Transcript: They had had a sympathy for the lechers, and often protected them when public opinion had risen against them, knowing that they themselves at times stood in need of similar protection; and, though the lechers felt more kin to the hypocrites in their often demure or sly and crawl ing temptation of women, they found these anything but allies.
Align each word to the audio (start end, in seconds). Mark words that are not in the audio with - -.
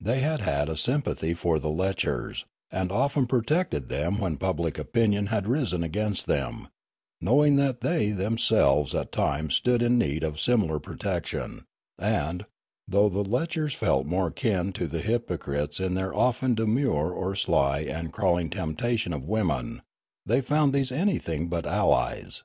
They 0.00 0.18
had 0.22 0.40
had 0.40 0.68
a 0.68 0.76
sympathy 0.76 1.34
for 1.34 1.60
the 1.60 1.68
lechers, 1.70 2.44
and 2.72 2.90
often 2.90 3.28
protected 3.28 3.86
them 3.86 4.18
when 4.18 4.36
public 4.36 4.76
opinion 4.76 5.26
had 5.26 5.46
risen 5.46 5.84
against 5.84 6.26
them, 6.26 6.66
knowing 7.20 7.54
that 7.62 7.80
they 7.80 8.10
themselves 8.10 8.92
at 8.92 9.12
times 9.12 9.54
stood 9.54 9.80
in 9.80 9.96
need 9.96 10.24
of 10.24 10.40
similar 10.40 10.80
protection; 10.80 11.62
and, 11.96 12.44
though 12.88 13.08
the 13.08 13.22
lechers 13.22 13.72
felt 13.72 14.04
more 14.04 14.32
kin 14.32 14.72
to 14.72 14.88
the 14.88 15.00
hypocrites 15.00 15.78
in 15.78 15.94
their 15.94 16.12
often 16.12 16.56
demure 16.56 17.12
or 17.12 17.36
sly 17.36 17.78
and 17.82 18.12
crawl 18.12 18.36
ing 18.36 18.50
temptation 18.50 19.12
of 19.12 19.28
women, 19.28 19.82
they 20.26 20.40
found 20.40 20.72
these 20.72 20.90
anything 20.90 21.46
but 21.48 21.64
allies. 21.66 22.42